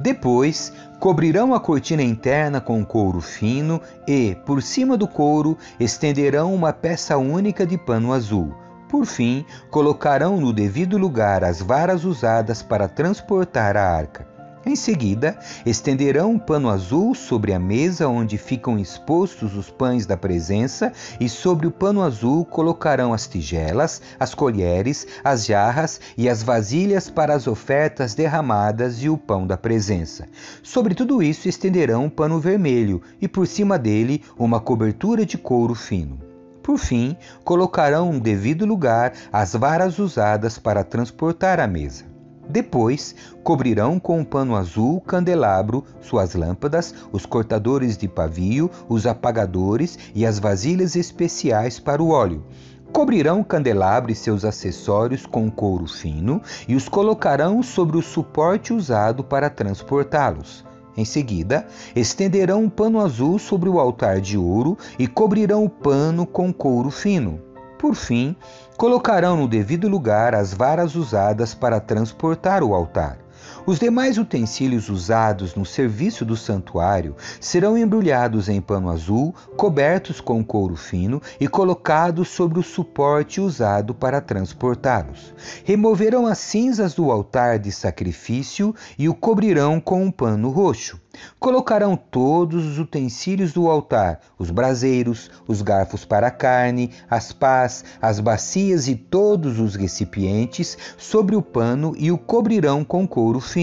Depois, 0.00 0.72
cobrirão 0.98 1.54
a 1.54 1.60
cortina 1.60 2.02
interna 2.02 2.58
com 2.58 2.82
couro 2.82 3.20
fino 3.20 3.82
e, 4.08 4.34
por 4.46 4.62
cima 4.62 4.96
do 4.96 5.06
couro, 5.06 5.58
estenderão 5.78 6.54
uma 6.54 6.72
peça 6.72 7.18
única 7.18 7.66
de 7.66 7.76
pano 7.76 8.14
azul. 8.14 8.54
Por 8.88 9.04
fim, 9.04 9.44
colocarão 9.70 10.40
no 10.40 10.54
devido 10.54 10.96
lugar 10.96 11.44
as 11.44 11.60
varas 11.60 12.04
usadas 12.04 12.62
para 12.62 12.88
transportar 12.88 13.76
a 13.76 13.86
arca. 13.86 14.33
Em 14.66 14.74
seguida, 14.74 15.38
estenderão 15.66 16.30
um 16.30 16.38
pano 16.38 16.70
azul 16.70 17.14
sobre 17.14 17.52
a 17.52 17.58
mesa 17.58 18.08
onde 18.08 18.38
ficam 18.38 18.78
expostos 18.78 19.54
os 19.54 19.68
pães 19.68 20.06
da 20.06 20.16
presença, 20.16 20.90
e 21.20 21.28
sobre 21.28 21.66
o 21.66 21.70
pano 21.70 22.02
azul 22.02 22.46
colocarão 22.46 23.12
as 23.12 23.26
tigelas, 23.26 24.00
as 24.18 24.34
colheres, 24.34 25.06
as 25.22 25.44
jarras 25.44 26.00
e 26.16 26.30
as 26.30 26.42
vasilhas 26.42 27.10
para 27.10 27.34
as 27.34 27.46
ofertas 27.46 28.14
derramadas 28.14 29.02
e 29.02 29.10
o 29.10 29.18
pão 29.18 29.46
da 29.46 29.58
presença. 29.58 30.26
Sobre 30.62 30.94
tudo 30.94 31.22
isso 31.22 31.46
estenderão 31.46 32.04
um 32.04 32.10
pano 32.10 32.40
vermelho, 32.40 33.02
e 33.20 33.28
por 33.28 33.46
cima 33.46 33.78
dele 33.78 34.22
uma 34.38 34.60
cobertura 34.60 35.26
de 35.26 35.36
couro 35.36 35.74
fino. 35.74 36.18
Por 36.62 36.78
fim, 36.78 37.14
colocarão 37.44 38.10
um 38.12 38.18
devido 38.18 38.64
lugar 38.64 39.12
as 39.30 39.52
varas 39.52 39.98
usadas 39.98 40.58
para 40.58 40.82
transportar 40.82 41.60
a 41.60 41.66
mesa. 41.66 42.13
Depois, 42.48 43.14
cobrirão 43.42 43.98
com 43.98 44.18
um 44.18 44.24
pano 44.24 44.54
azul 44.54 44.96
o 44.96 45.00
candelabro, 45.00 45.84
suas 46.00 46.34
lâmpadas, 46.34 46.94
os 47.12 47.24
cortadores 47.24 47.96
de 47.96 48.06
pavio, 48.06 48.70
os 48.88 49.06
apagadores 49.06 49.98
e 50.14 50.26
as 50.26 50.38
vasilhas 50.38 50.94
especiais 50.94 51.78
para 51.78 52.02
o 52.02 52.10
óleo. 52.10 52.44
Cobrirão 52.92 53.40
o 53.40 53.44
candelabro 53.44 54.12
e 54.12 54.14
seus 54.14 54.44
acessórios 54.44 55.26
com 55.26 55.50
couro 55.50 55.86
fino 55.86 56.40
e 56.68 56.76
os 56.76 56.88
colocarão 56.88 57.62
sobre 57.62 57.96
o 57.96 58.02
suporte 58.02 58.72
usado 58.72 59.24
para 59.24 59.50
transportá-los. 59.50 60.64
Em 60.96 61.04
seguida, 61.04 61.66
estenderão 61.96 62.62
um 62.62 62.70
pano 62.70 63.00
azul 63.00 63.36
sobre 63.38 63.68
o 63.68 63.80
altar 63.80 64.20
de 64.20 64.38
ouro 64.38 64.78
e 64.96 65.08
cobrirão 65.08 65.64
o 65.64 65.68
pano 65.68 66.24
com 66.24 66.52
couro 66.52 66.88
fino. 66.88 67.40
Por 67.78 67.96
fim, 67.96 68.36
colocarão 68.76 69.36
no 69.36 69.48
devido 69.48 69.88
lugar 69.88 70.34
as 70.34 70.52
varas 70.52 70.94
usadas 70.94 71.54
para 71.54 71.80
transportar 71.80 72.62
o 72.62 72.74
altar. 72.74 73.23
Os 73.66 73.78
demais 73.78 74.18
utensílios 74.18 74.90
usados 74.90 75.54
no 75.54 75.64
serviço 75.64 76.22
do 76.22 76.36
santuário 76.36 77.16
serão 77.40 77.78
embrulhados 77.78 78.46
em 78.46 78.60
pano 78.60 78.90
azul, 78.90 79.34
cobertos 79.56 80.20
com 80.20 80.44
couro 80.44 80.76
fino 80.76 81.22
e 81.40 81.48
colocados 81.48 82.28
sobre 82.28 82.58
o 82.58 82.62
suporte 82.62 83.40
usado 83.40 83.94
para 83.94 84.20
transportá-los. 84.20 85.34
Removerão 85.64 86.26
as 86.26 86.36
cinzas 86.36 86.92
do 86.92 87.10
altar 87.10 87.58
de 87.58 87.72
sacrifício 87.72 88.74
e 88.98 89.08
o 89.08 89.14
cobrirão 89.14 89.80
com 89.80 90.02
um 90.02 90.10
pano 90.10 90.50
roxo. 90.50 91.00
Colocarão 91.38 91.96
todos 91.96 92.66
os 92.66 92.78
utensílios 92.78 93.52
do 93.52 93.70
altar, 93.70 94.20
os 94.38 94.50
braseiros, 94.50 95.30
os 95.46 95.62
garfos 95.62 96.04
para 96.04 96.26
a 96.26 96.30
carne, 96.30 96.90
as 97.08 97.32
pás, 97.32 97.84
as 98.02 98.18
bacias 98.20 98.88
e 98.88 98.96
todos 98.96 99.58
os 99.60 99.76
recipientes 99.76 100.76
sobre 100.98 101.36
o 101.36 101.40
pano 101.40 101.94
e 101.96 102.10
o 102.10 102.18
cobrirão 102.18 102.84
com 102.84 103.06
couro 103.06 103.40
fino. 103.40 103.53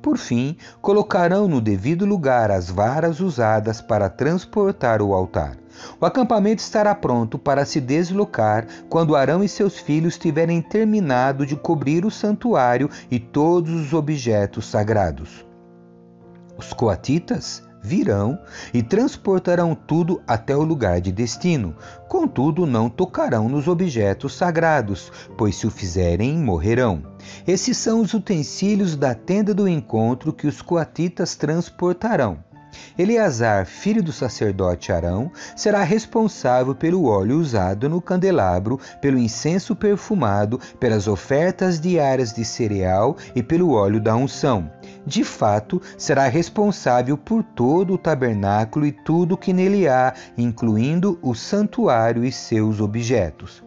Por 0.00 0.16
fim, 0.16 0.56
colocarão 0.80 1.46
no 1.46 1.60
devido 1.60 2.06
lugar 2.06 2.50
as 2.50 2.70
varas 2.70 3.20
usadas 3.20 3.80
para 3.80 4.08
transportar 4.08 5.02
o 5.02 5.12
altar. 5.12 5.56
O 6.00 6.06
acampamento 6.06 6.62
estará 6.62 6.94
pronto 6.94 7.38
para 7.38 7.66
se 7.66 7.78
deslocar 7.78 8.66
quando 8.88 9.14
Arão 9.14 9.44
e 9.44 9.48
seus 9.48 9.78
filhos 9.78 10.16
tiverem 10.16 10.62
terminado 10.62 11.44
de 11.44 11.56
cobrir 11.56 12.06
o 12.06 12.10
santuário 12.10 12.88
e 13.10 13.18
todos 13.18 13.70
os 13.70 13.92
objetos 13.92 14.66
sagrados. 14.66 15.44
Os 16.56 16.72
coatitas 16.72 17.67
virão 17.88 18.38
e 18.74 18.82
transportarão 18.82 19.74
tudo 19.74 20.20
até 20.26 20.54
o 20.54 20.62
lugar 20.62 21.00
de 21.00 21.10
destino. 21.10 21.74
Contudo, 22.06 22.66
não 22.66 22.90
tocarão 22.90 23.48
nos 23.48 23.66
objetos 23.66 24.36
sagrados, 24.36 25.10
pois 25.38 25.56
se 25.56 25.66
o 25.66 25.70
fizerem, 25.70 26.36
morrerão. 26.36 27.02
Esses 27.46 27.78
são 27.78 28.02
os 28.02 28.12
utensílios 28.12 28.94
da 28.94 29.14
tenda 29.14 29.54
do 29.54 29.66
encontro 29.66 30.32
que 30.32 30.46
os 30.46 30.60
coatitas 30.60 31.34
transportarão. 31.34 32.46
Eleazar, 32.98 33.64
filho 33.64 34.02
do 34.02 34.12
sacerdote 34.12 34.92
Arão, 34.92 35.30
será 35.56 35.82
responsável 35.82 36.74
pelo 36.74 37.06
óleo 37.06 37.38
usado 37.38 37.88
no 37.88 38.00
candelabro, 38.00 38.78
pelo 39.00 39.18
incenso 39.18 39.74
perfumado, 39.74 40.60
pelas 40.78 41.08
ofertas 41.08 41.80
diárias 41.80 42.32
de 42.32 42.44
cereal 42.44 43.16
e 43.34 43.42
pelo 43.42 43.72
óleo 43.72 44.00
da 44.00 44.14
unção. 44.14 44.70
De 45.08 45.24
fato, 45.24 45.80
será 45.96 46.28
responsável 46.28 47.16
por 47.16 47.42
todo 47.42 47.94
o 47.94 47.98
tabernáculo 47.98 48.84
e 48.84 48.92
tudo 48.92 49.38
que 49.38 49.54
nele 49.54 49.88
há, 49.88 50.12
incluindo 50.36 51.18
o 51.22 51.34
santuário 51.34 52.22
e 52.26 52.30
seus 52.30 52.78
objetos. 52.78 53.64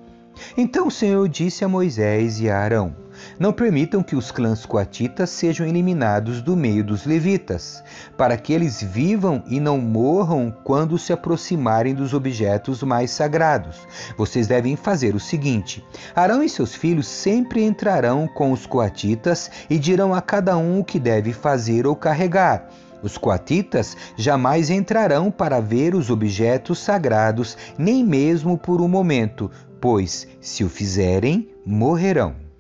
Então 0.55 0.85
o 0.85 0.91
Senhor 0.91 1.27
disse 1.27 1.65
a 1.65 1.67
Moisés 1.67 2.39
e 2.39 2.47
a 2.47 2.59
Arão: 2.59 2.95
não 3.39 3.51
permitam 3.53 4.03
que 4.03 4.15
os 4.15 4.31
clãs 4.31 4.65
coatitas 4.65 5.29
sejam 5.29 5.65
eliminados 5.65 6.41
do 6.41 6.55
meio 6.55 6.83
dos 6.83 7.05
levitas, 7.05 7.83
para 8.17 8.37
que 8.37 8.53
eles 8.53 8.81
vivam 8.81 9.43
e 9.47 9.59
não 9.59 9.77
morram 9.77 10.53
quando 10.63 10.97
se 10.97 11.13
aproximarem 11.13 11.93
dos 11.93 12.13
objetos 12.13 12.83
mais 12.83 13.11
sagrados. 13.11 13.87
Vocês 14.17 14.47
devem 14.47 14.75
fazer 14.75 15.15
o 15.15 15.19
seguinte: 15.19 15.83
Arão 16.15 16.43
e 16.43 16.49
seus 16.49 16.75
filhos 16.75 17.07
sempre 17.07 17.63
entrarão 17.63 18.27
com 18.27 18.51
os 18.51 18.65
coatitas 18.65 19.49
e 19.69 19.77
dirão 19.77 20.13
a 20.13 20.21
cada 20.21 20.57
um 20.57 20.79
o 20.79 20.85
que 20.85 20.99
deve 20.99 21.33
fazer 21.33 21.87
ou 21.87 21.95
carregar. 21.95 22.69
Os 23.01 23.17
coatitas 23.17 23.97
jamais 24.15 24.69
entrarão 24.69 25.31
para 25.31 25.59
ver 25.59 25.95
os 25.95 26.09
objetos 26.09 26.79
sagrados, 26.79 27.57
nem 27.77 28.05
mesmo 28.05 28.57
por 28.57 28.79
um 28.79 28.87
momento, 28.87 29.49
pois, 29.79 30.27
se 30.39 30.63
o 30.63 30.69
fizerem, 30.69 31.49
morrerão. 31.65 32.50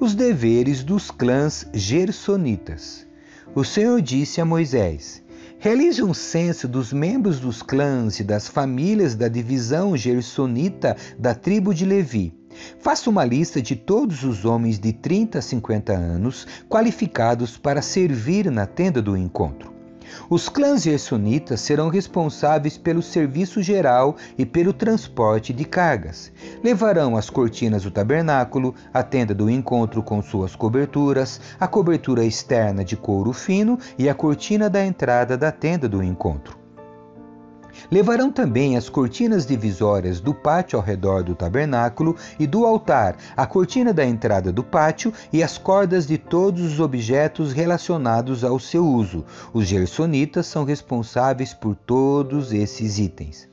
Os 0.00 0.14
deveres 0.14 0.82
dos 0.84 1.10
clãs 1.10 1.66
gersonitas. 1.74 3.06
O 3.54 3.64
Senhor 3.64 4.00
disse 4.00 4.40
a 4.40 4.44
Moisés: 4.44 5.22
Realize 5.58 6.02
um 6.02 6.14
censo 6.14 6.68
dos 6.68 6.92
membros 6.92 7.40
dos 7.40 7.62
clãs 7.62 8.20
e 8.20 8.24
das 8.24 8.48
famílias 8.48 9.14
da 9.14 9.28
divisão 9.28 9.96
gersonita 9.96 10.96
da 11.18 11.34
tribo 11.34 11.74
de 11.74 11.84
Levi 11.84 12.38
Faça 12.80 13.10
uma 13.10 13.24
lista 13.24 13.60
de 13.60 13.76
todos 13.76 14.24
os 14.24 14.44
homens 14.44 14.78
de 14.78 14.92
30 14.92 15.38
a 15.38 15.42
50 15.42 15.92
anos 15.92 16.46
qualificados 16.68 17.56
para 17.56 17.82
servir 17.82 18.50
na 18.50 18.66
tenda 18.66 19.00
do 19.00 19.16
encontro. 19.16 19.77
Os 20.28 20.48
clãs 20.48 20.82
gersonitas 20.82 21.60
serão 21.60 21.88
responsáveis 21.88 22.76
pelo 22.76 23.02
serviço 23.02 23.62
geral 23.62 24.16
e 24.36 24.44
pelo 24.44 24.72
transporte 24.72 25.52
de 25.52 25.64
cargas. 25.64 26.32
Levarão 26.62 27.16
as 27.16 27.30
cortinas 27.30 27.82
do 27.82 27.90
tabernáculo, 27.90 28.74
a 28.92 29.02
tenda 29.02 29.34
do 29.34 29.48
encontro 29.48 30.02
com 30.02 30.22
suas 30.22 30.54
coberturas, 30.56 31.40
a 31.58 31.66
cobertura 31.66 32.24
externa 32.24 32.84
de 32.84 32.96
couro 32.96 33.32
fino 33.32 33.78
e 33.96 34.08
a 34.08 34.14
cortina 34.14 34.68
da 34.68 34.84
entrada 34.84 35.36
da 35.36 35.52
tenda 35.52 35.88
do 35.88 36.02
encontro. 36.02 36.57
Levarão 37.90 38.30
também 38.30 38.76
as 38.76 38.88
cortinas 38.88 39.46
divisórias 39.46 40.20
do 40.20 40.34
pátio 40.34 40.78
ao 40.78 40.84
redor 40.84 41.22
do 41.22 41.34
tabernáculo 41.34 42.16
e 42.38 42.46
do 42.46 42.66
altar, 42.66 43.16
a 43.36 43.46
cortina 43.46 43.92
da 43.92 44.04
entrada 44.04 44.52
do 44.52 44.62
pátio 44.62 45.12
e 45.32 45.42
as 45.42 45.58
cordas 45.58 46.06
de 46.06 46.18
todos 46.18 46.62
os 46.62 46.80
objetos 46.80 47.52
relacionados 47.52 48.44
ao 48.44 48.58
seu 48.58 48.86
uso. 48.86 49.24
Os 49.52 49.66
gersonitas 49.66 50.46
são 50.46 50.64
responsáveis 50.64 51.54
por 51.54 51.74
todos 51.74 52.52
esses 52.52 52.98
itens. 52.98 53.47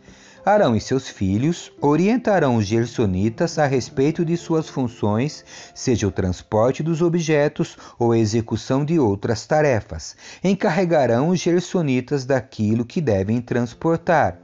Arão 0.45 0.75
e 0.75 0.79
seus 0.79 1.09
filhos 1.09 1.71
orientarão 1.81 2.57
os 2.57 2.67
gersonitas 2.67 3.57
a 3.57 3.65
respeito 3.65 4.23
de 4.23 4.37
suas 4.37 4.69
funções, 4.69 5.43
seja 5.73 6.07
o 6.07 6.11
transporte 6.11 6.83
dos 6.83 7.01
objetos 7.01 7.75
ou 7.97 8.11
a 8.11 8.17
execução 8.19 8.85
de 8.85 8.99
outras 8.99 9.47
tarefas. 9.47 10.15
Encarregarão 10.43 11.29
os 11.29 11.39
gersonitas 11.39 12.25
daquilo 12.25 12.85
que 12.85 13.01
devem 13.01 13.41
transportar. 13.41 14.37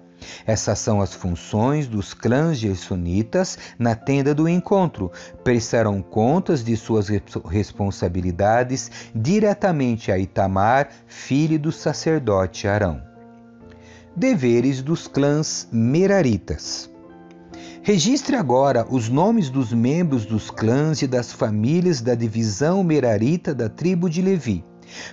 Essas 0.44 0.80
são 0.80 1.02
as 1.02 1.14
funções 1.14 1.88
dos 1.88 2.16
clãs 2.16 2.58
gersonitas 2.58 3.60
na 3.78 3.94
tenda 3.94 4.34
do 4.34 4.50
encontro. 4.50 5.12
Prestarão 5.44 6.02
contas 6.02 6.64
de 6.64 6.76
suas 6.76 7.10
responsabilidades 7.48 8.90
diretamente 9.14 10.12
a 10.12 10.18
Itamar, 10.18 10.90
filho 11.06 11.60
do 11.60 11.72
sacerdote 11.72 12.68
Arão. 12.68 13.11
Deveres 14.15 14.82
dos 14.82 15.08
clãs 15.08 15.69
Meraritas. 15.71 16.91
Registre 17.82 18.36
agora 18.36 18.86
os 18.89 19.08
nomes 19.08 19.50
dos 19.50 19.71
membros 19.71 20.26
dos 20.26 20.52
clãs 20.52 21.02
e 21.02 21.08
das 21.08 21.32
famílias 21.32 22.02
da 22.02 22.13
divisão 22.13 22.84
Merarita 22.84 23.56
da 23.56 23.69
tribo 23.69 24.10
de 24.10 24.21
Levi. 24.21 24.65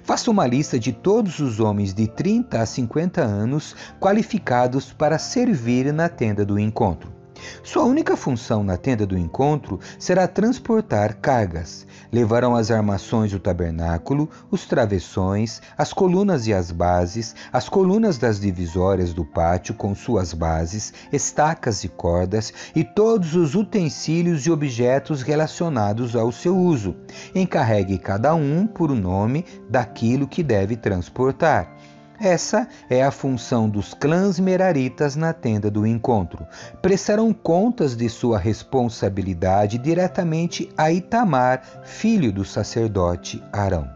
Faça 0.03 0.29
uma 0.33 0.49
lista 0.49 0.81
de 0.81 0.93
todos 0.93 1.39
os 1.39 1.61
homens 1.61 1.95
de 1.95 2.09
30 2.09 2.61
a 2.61 2.67
50 2.67 3.23
anos 3.23 3.77
qualificados 4.01 4.93
para 4.93 5.17
servir 5.17 5.93
na 5.93 6.09
tenda 6.09 6.45
do 6.45 6.59
encontro. 6.59 7.18
Sua 7.63 7.85
única 7.85 8.17
função 8.17 8.63
na 8.63 8.77
tenda 8.77 9.07
do 9.07 9.17
encontro 9.17 9.79
será 9.99 10.27
transportar 10.27 11.17
cargas. 11.17 11.87
Levarão 12.13 12.57
as 12.57 12.71
armações 12.71 13.31
do 13.31 13.39
tabernáculo, 13.39 14.29
os 14.51 14.67
travessões, 14.67 15.61
as 15.77 15.93
colunas 15.93 16.47
e 16.47 16.55
as 16.55 16.71
bases, 16.71 17.35
as 17.53 17.69
colunas 17.69 18.19
das 18.19 18.41
divisórias 18.41 19.13
do 19.13 19.25
pátio 19.25 19.75
com 19.75 19.95
suas 19.95 20.33
bases, 20.33 20.93
estacas 21.13 21.85
e 21.85 21.89
cordas 21.89 22.53
e 22.75 22.83
todos 22.83 23.35
os 23.35 23.55
utensílios 23.55 24.47
e 24.47 24.51
objetos 24.51 25.23
relacionados 25.23 26.17
ao 26.17 26.33
seu 26.33 26.57
uso. 26.57 26.97
Encarregue 27.35 27.99
cada 27.99 28.35
um 28.35 28.67
por 28.67 28.91
nome 28.95 29.45
daquilo 29.69 30.27
que 30.27 30.43
deve 30.43 30.77
transportar. 30.77 31.78
Essa 32.21 32.67
é 32.91 33.03
a 33.03 33.13
função 33.13 33.69
dos 33.69 33.95
clãs 33.95 34.41
meraritas 34.41 35.15
na 35.15 35.33
tenda 35.33 35.71
do 35.71 35.87
encontro. 35.87 36.47
Prestarão 36.83 37.33
contas 37.33 37.97
de 37.97 38.09
sua 38.09 38.39
responsabilidade 38.39 39.79
diretamente 39.79 40.69
a 40.77 40.91
Itamar, 40.91 41.63
filho 41.85 42.33
do 42.33 42.45
sacerdote 42.45 43.43
Arão. 43.53 43.89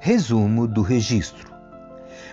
Resumo 0.00 0.66
do 0.68 0.82
registro. 0.82 1.53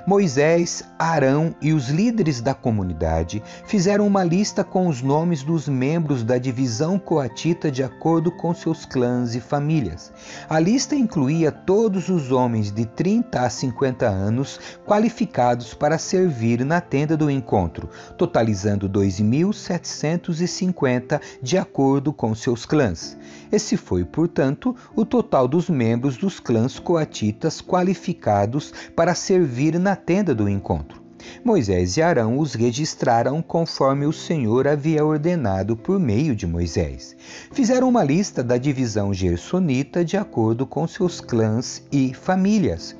Moisés, 0.05 0.83
Arão 0.97 1.53
e 1.61 1.73
os 1.73 1.89
líderes 1.89 2.41
da 2.41 2.55
comunidade 2.55 3.43
fizeram 3.65 4.07
uma 4.07 4.23
lista 4.23 4.63
com 4.63 4.87
os 4.87 5.01
nomes 5.01 5.43
dos 5.43 5.67
membros 5.67 6.23
da 6.23 6.37
divisão 6.37 6.97
coatita 6.97 7.69
de 7.69 7.83
acordo 7.83 8.31
com 8.31 8.53
seus 8.53 8.85
clãs 8.85 9.35
e 9.35 9.39
famílias. 9.39 10.11
A 10.49 10.59
lista 10.59 10.95
incluía 10.95 11.51
todos 11.51 12.09
os 12.09 12.31
homens 12.31 12.71
de 12.71 12.85
30 12.85 13.41
a 13.41 13.49
50 13.49 14.07
anos 14.07 14.59
qualificados 14.85 15.73
para 15.73 15.97
servir 15.97 16.65
na 16.65 16.81
tenda 16.81 17.15
do 17.15 17.29
encontro, 17.29 17.89
totalizando 18.17 18.89
2.750 18.89 21.21
de 21.41 21.57
acordo 21.57 22.11
com 22.11 22.33
seus 22.33 22.65
clãs. 22.65 23.17
Esse 23.51 23.75
foi, 23.75 24.05
portanto, 24.05 24.75
o 24.95 25.05
total 25.05 25.47
dos 25.47 25.69
membros 25.69 26.15
dos 26.15 26.39
clãs 26.39 26.79
coatitas 26.79 27.61
qualificados 27.61 28.73
para 28.95 29.13
servir 29.13 29.77
na 29.77 29.95
tenda 29.95 30.33
do 30.33 30.47
encontro. 30.47 31.00
Moisés 31.43 31.97
e 31.97 32.01
Arão 32.01 32.37
os 32.37 32.53
registraram 32.53 33.41
conforme 33.41 34.05
o 34.05 34.13
Senhor 34.13 34.67
havia 34.67 35.05
ordenado 35.05 35.75
por 35.75 35.99
meio 35.99 36.35
de 36.35 36.45
Moisés. 36.45 37.15
Fizeram 37.51 37.89
uma 37.89 38.03
lista 38.03 38.43
da 38.43 38.57
divisão 38.57 39.13
gersonita 39.13 40.03
de 40.05 40.17
acordo 40.17 40.65
com 40.65 40.87
seus 40.87 41.21
clãs 41.21 41.83
e 41.91 42.13
famílias. 42.13 42.95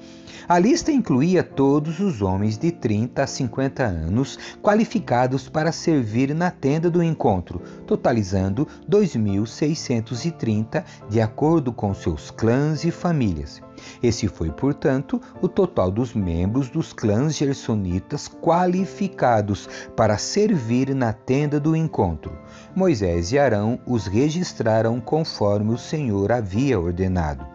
A 0.48 0.60
lista 0.60 0.92
incluía 0.92 1.44
todos 1.44 2.00
os 2.00 2.22
homens 2.22 2.58
de 2.58 2.72
30 2.72 3.24
a 3.24 3.28
50 3.28 3.84
anos 3.84 4.38
qualificados 4.62 5.48
para 5.48 5.72
servir 5.72 6.36
na 6.36 6.52
tenda 6.52 6.90
do 6.90 7.02
encontro, 7.02 7.62
totalizando 7.88 8.68
2.630 8.90 10.84
de 11.10 11.22
acordo 11.22 11.72
com 11.72 11.94
seus 11.94 12.32
clãs 12.32 12.84
e 12.84 12.92
famílias. 12.92 13.62
Esse 14.02 14.28
foi, 14.28 14.52
portanto, 14.52 15.22
o 15.42 15.48
total 15.48 15.92
dos 15.92 16.14
membros 16.14 16.70
dos 16.70 16.94
clãs 16.94 17.36
gersonitas 17.36 18.28
qualificados 18.28 19.68
para 19.96 20.18
servir 20.18 20.94
na 20.96 21.14
tenda 21.14 21.60
do 21.60 21.76
encontro. 21.76 22.38
Moisés 22.76 23.32
e 23.32 23.40
Arão 23.40 23.80
os 23.86 24.08
registraram 24.08 25.00
conforme 25.00 25.74
o 25.74 25.78
Senhor 25.78 26.32
havia 26.32 26.80
ordenado. 26.80 27.46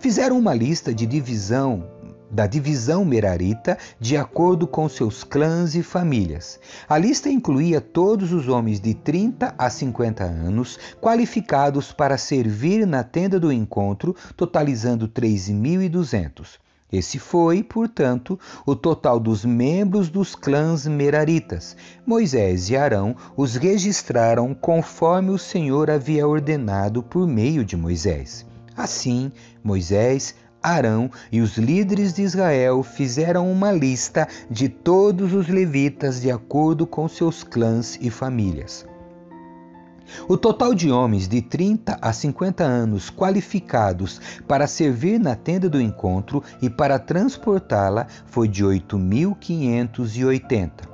Fizeram 0.00 0.38
uma 0.38 0.54
lista 0.54 0.92
de 0.92 1.06
divisão 1.06 1.97
da 2.30 2.46
divisão 2.46 3.04
merarita 3.04 3.78
de 3.98 4.16
acordo 4.16 4.66
com 4.66 4.88
seus 4.88 5.24
clãs 5.24 5.74
e 5.74 5.82
famílias. 5.82 6.60
A 6.88 6.98
lista 6.98 7.28
incluía 7.28 7.80
todos 7.80 8.32
os 8.32 8.48
homens 8.48 8.80
de 8.80 8.94
30 8.94 9.54
a 9.56 9.70
50 9.70 10.24
anos 10.24 10.78
qualificados 11.00 11.92
para 11.92 12.18
servir 12.18 12.86
na 12.86 13.02
tenda 13.02 13.40
do 13.40 13.52
encontro, 13.52 14.14
totalizando 14.36 15.08
3.200. 15.08 16.58
Esse 16.90 17.18
foi, 17.18 17.62
portanto, 17.62 18.40
o 18.64 18.74
total 18.74 19.20
dos 19.20 19.44
membros 19.44 20.08
dos 20.08 20.34
clãs 20.34 20.86
meraritas. 20.86 21.76
Moisés 22.06 22.70
e 22.70 22.76
Arão 22.76 23.14
os 23.36 23.56
registraram 23.56 24.54
conforme 24.54 25.28
o 25.30 25.38
Senhor 25.38 25.90
havia 25.90 26.26
ordenado 26.26 27.02
por 27.02 27.26
meio 27.26 27.62
de 27.62 27.76
Moisés. 27.76 28.46
Assim, 28.74 29.30
Moisés, 29.62 30.34
Arão 30.62 31.10
e 31.30 31.40
os 31.40 31.56
líderes 31.56 32.12
de 32.12 32.22
Israel 32.22 32.82
fizeram 32.82 33.50
uma 33.50 33.72
lista 33.72 34.28
de 34.50 34.68
todos 34.68 35.32
os 35.32 35.48
levitas 35.48 36.20
de 36.20 36.30
acordo 36.30 36.86
com 36.86 37.08
seus 37.08 37.44
clãs 37.44 37.98
e 38.00 38.10
famílias. 38.10 38.86
O 40.26 40.36
total 40.36 40.74
de 40.74 40.90
homens 40.90 41.28
de 41.28 41.40
30 41.42 41.98
a 42.00 42.12
50 42.12 42.64
anos 42.64 43.10
qualificados 43.10 44.20
para 44.46 44.66
servir 44.66 45.20
na 45.20 45.36
tenda 45.36 45.68
do 45.68 45.80
encontro 45.80 46.42
e 46.62 46.70
para 46.70 46.98
transportá-la 46.98 48.06
foi 48.26 48.48
de 48.48 48.64
8.580. 48.64 50.87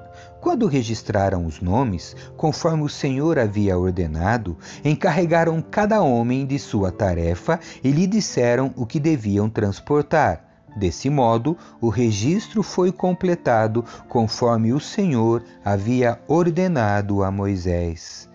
Quando 0.44 0.66
registraram 0.66 1.46
os 1.46 1.62
nomes, 1.62 2.14
conforme 2.36 2.82
o 2.82 2.88
Senhor 2.88 3.38
havia 3.38 3.78
ordenado, 3.78 4.58
encarregaram 4.84 5.62
cada 5.62 6.02
homem 6.02 6.44
de 6.44 6.58
sua 6.58 6.92
tarefa 6.92 7.58
e 7.82 7.90
lhe 7.90 8.06
disseram 8.06 8.70
o 8.76 8.84
que 8.84 9.00
deviam 9.00 9.48
transportar. 9.48 10.44
Desse 10.76 11.08
modo, 11.08 11.56
o 11.80 11.88
registro 11.88 12.62
foi 12.62 12.92
completado 12.92 13.82
conforme 14.06 14.74
o 14.74 14.80
Senhor 14.80 15.42
havia 15.64 16.20
ordenado 16.28 17.24
a 17.24 17.30
Moisés. 17.30 18.28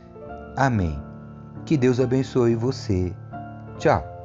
Amém. 0.57 0.99
Que 1.63 1.77
Deus 1.77 1.99
abençoe 1.99 2.55
você. 2.55 3.13
Tchau. 3.77 4.18